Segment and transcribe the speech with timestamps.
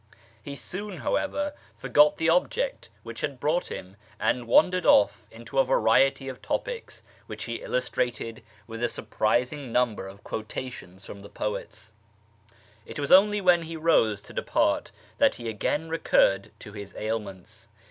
[0.41, 5.63] He soon, however, forgot the object which had brought him, and wandered off into a
[5.63, 11.93] variety of topics, which he illustrated with a surprising number of quotations from the poets;
[12.87, 16.95] and it was only when he rose to depart that he again recurred to his
[16.95, 17.67] ailments.